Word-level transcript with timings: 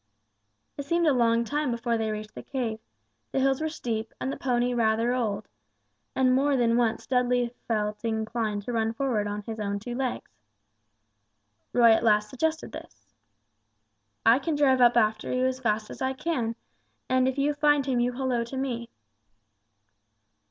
It 0.77 0.85
seemed 0.87 1.05
a 1.05 1.13
long 1.13 1.45
time 1.45 1.69
before 1.69 1.95
they 1.95 2.09
reached 2.09 2.33
the 2.33 2.41
cave; 2.41 2.79
the 3.31 3.39
hills 3.39 3.61
were 3.61 3.69
steep 3.69 4.15
and 4.19 4.31
the 4.31 4.35
pony 4.35 4.73
rather 4.73 5.13
old, 5.13 5.47
and 6.15 6.33
more 6.33 6.57
than 6.57 6.75
once 6.75 7.05
Dudley 7.05 7.53
felt 7.67 8.03
inclined 8.03 8.63
to 8.63 8.73
run 8.73 8.93
forward 8.93 9.27
on 9.27 9.43
his 9.43 9.59
own 9.59 9.77
two 9.77 9.93
legs. 9.93 10.31
Roy 11.71 11.91
at 11.91 12.03
last 12.03 12.31
suggested 12.31 12.71
this. 12.71 13.13
"I 14.25 14.39
can 14.39 14.55
drive 14.55 14.81
up 14.81 14.97
after 14.97 15.31
you 15.31 15.45
as 15.45 15.59
fast 15.59 15.91
as 15.91 16.01
I 16.01 16.13
can; 16.13 16.55
and 17.07 17.27
if 17.27 17.37
you 17.37 17.53
find 17.53 17.85
him 17.85 17.99
you 17.99 18.13
holloa 18.13 18.43
to 18.47 18.57
me." 18.57 18.89